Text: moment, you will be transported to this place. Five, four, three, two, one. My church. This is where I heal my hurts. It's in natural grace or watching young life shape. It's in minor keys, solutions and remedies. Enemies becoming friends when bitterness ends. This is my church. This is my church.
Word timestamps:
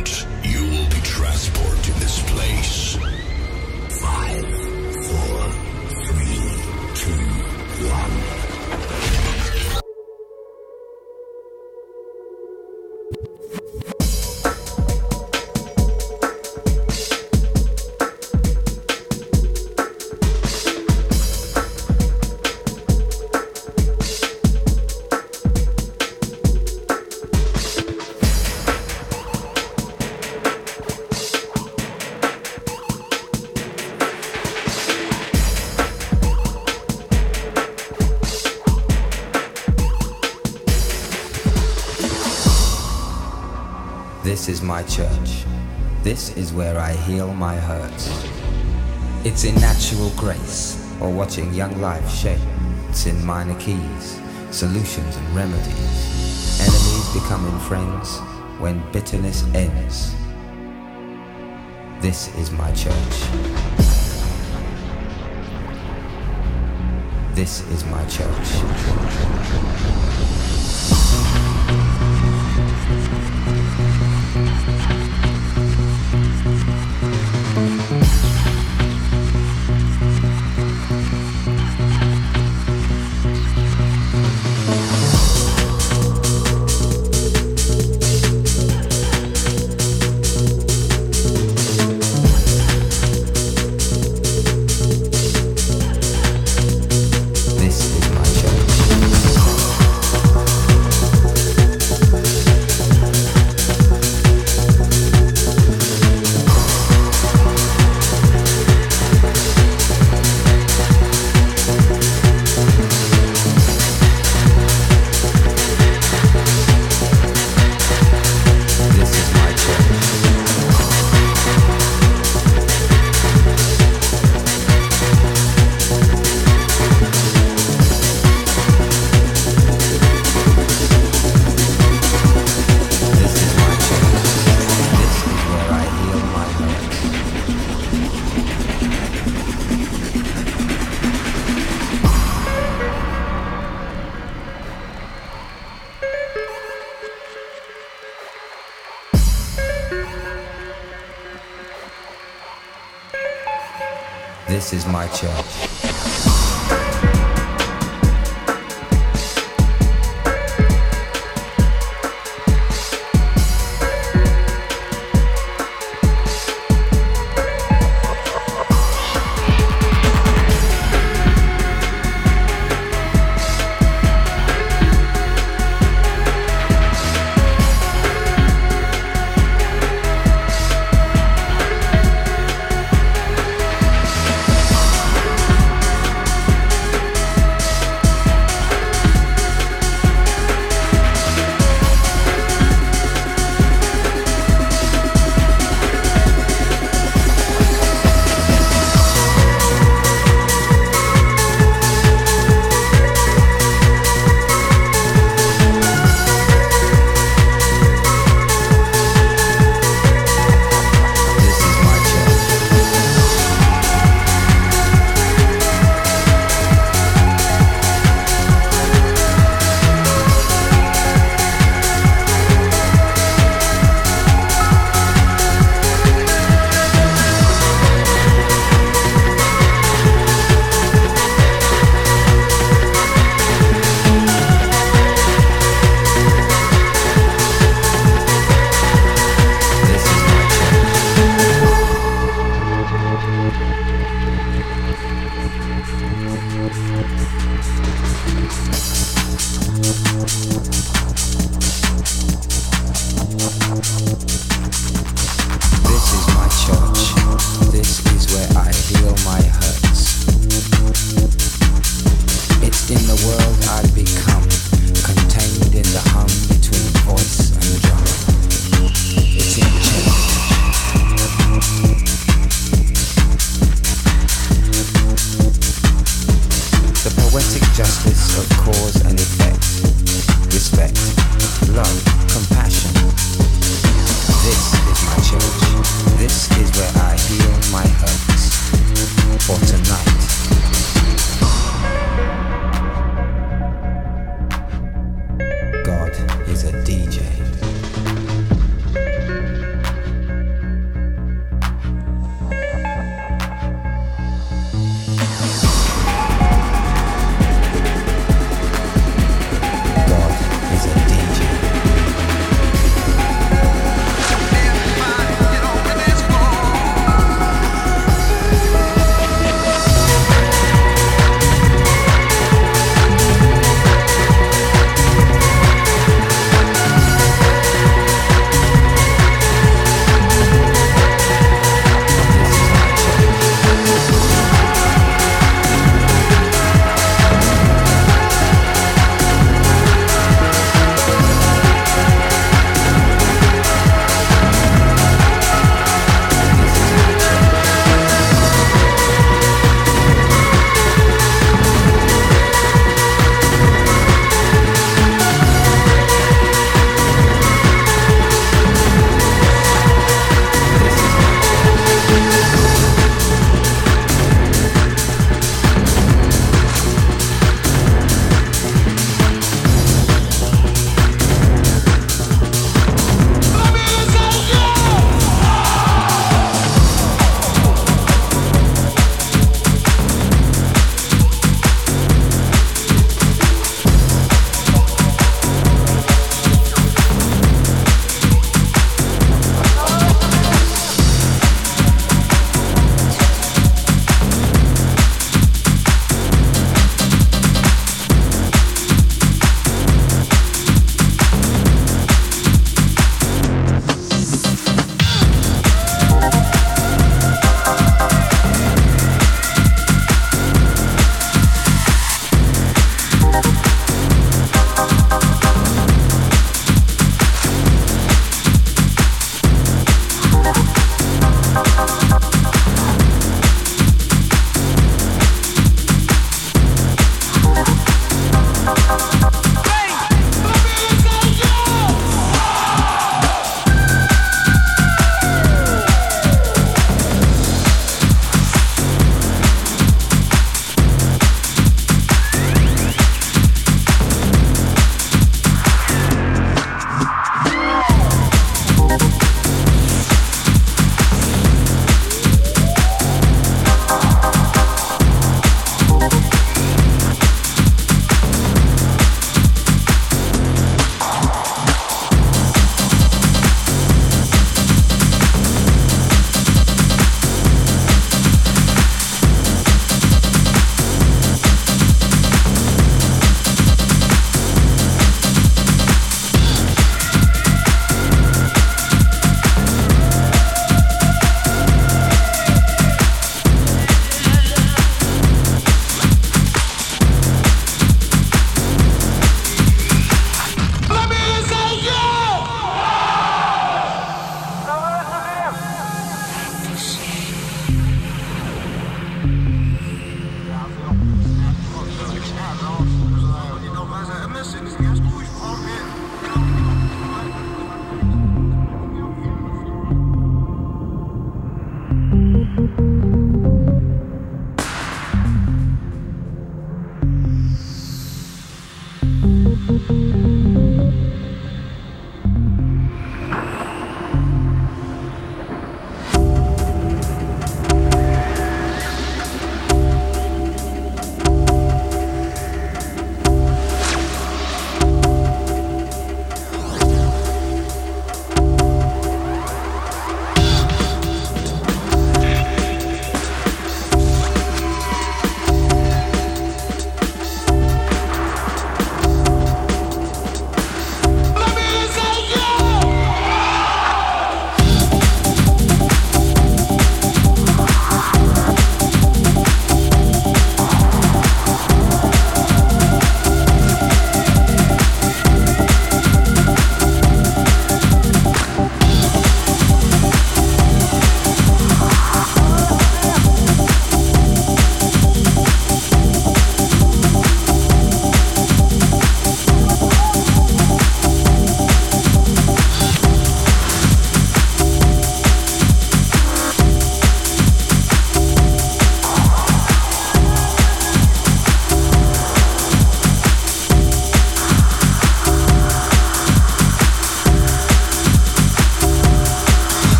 moment, 0.00 0.26
you 0.42 0.62
will 0.62 0.88
be 0.88 1.00
transported 1.02 1.84
to 1.84 1.92
this 2.00 2.22
place. 2.30 2.96
Five, 4.00 4.46
four, 5.06 5.50
three, 6.06 6.40
two, 6.94 7.86
one. 7.88 8.39
My 44.70 44.84
church. 44.84 45.44
This 46.04 46.36
is 46.36 46.52
where 46.52 46.78
I 46.78 46.92
heal 46.92 47.34
my 47.34 47.56
hurts. 47.56 48.06
It's 49.24 49.42
in 49.42 49.56
natural 49.56 50.10
grace 50.10 50.78
or 51.00 51.10
watching 51.10 51.52
young 51.52 51.80
life 51.80 52.08
shape. 52.08 52.38
It's 52.88 53.06
in 53.06 53.26
minor 53.26 53.58
keys, 53.58 54.20
solutions 54.52 55.16
and 55.16 55.28
remedies. 55.34 56.60
Enemies 56.60 57.08
becoming 57.12 57.58
friends 57.68 58.20
when 58.60 58.80
bitterness 58.92 59.42
ends. 59.54 60.14
This 62.00 62.32
is 62.36 62.52
my 62.52 62.70
church. 62.70 63.16
This 67.34 67.68
is 67.72 67.84
my 67.86 68.04
church. 68.06 70.09